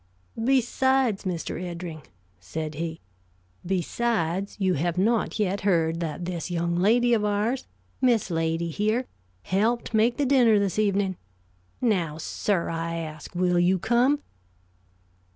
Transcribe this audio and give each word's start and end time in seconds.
"Besides, 0.43 1.25
Mr. 1.25 1.61
Eddring," 1.61 2.01
said 2.39 2.73
he; 2.73 3.01
"besides, 3.63 4.55
you 4.57 4.73
have 4.73 4.97
not 4.97 5.37
yet 5.37 5.61
heard 5.61 5.99
that 5.99 6.25
this 6.25 6.49
young 6.49 6.75
lady 6.75 7.13
of 7.13 7.23
ours, 7.23 7.67
Miss 8.01 8.31
Lady, 8.31 8.69
here, 8.69 9.05
helped 9.43 9.93
make 9.93 10.17
the 10.17 10.25
dinner 10.25 10.57
this 10.57 10.79
evenin'. 10.79 11.17
Now, 11.81 12.17
sir, 12.17 12.67
I 12.71 12.95
ask, 12.95 13.35
will 13.35 13.59
you 13.59 13.77
come?" 13.77 14.23